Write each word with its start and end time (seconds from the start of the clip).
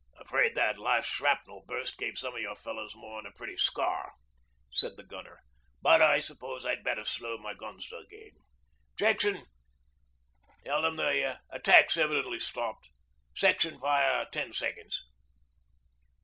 'Afraid 0.19 0.55
that 0.55 0.79
last 0.79 1.05
shrapnel 1.05 1.63
burst 1.67 1.95
gave 1.99 2.17
some 2.17 2.33
of 2.33 2.41
your 2.41 2.55
fellows 2.55 2.95
more'n 2.95 3.27
a 3.27 3.31
pretty 3.31 3.55
scar,' 3.55 4.13
said 4.71 4.97
the 4.97 5.03
gunner. 5.03 5.43
'But 5.79 6.01
I 6.01 6.19
suppose 6.19 6.65
I'd 6.65 6.83
better 6.83 7.05
slow 7.05 7.37
my 7.37 7.53
guns 7.53 7.93
up 7.93 8.05
again.... 8.07 8.31
Jackson, 8.97 9.45
tell 10.65 10.81
them 10.81 10.95
the 10.95 11.39
attack's 11.51 11.97
evidently 11.97 12.39
stopped 12.39 12.89
section 13.35 13.79
fire 13.79 14.25
ten 14.31 14.53
seconds.' 14.53 15.03